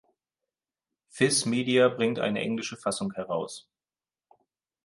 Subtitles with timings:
[1.11, 3.69] Viz Media bringt eine englische Fassung heraus.